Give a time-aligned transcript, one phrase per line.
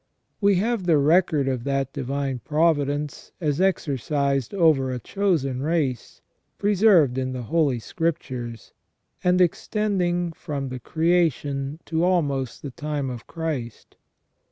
[0.41, 6.21] We have the record of that divine providence, as exercised over a chosen race,
[6.57, 8.73] preserved in the Holy Scriptures,
[9.23, 13.95] and extending from the creation to almost the time of Christ.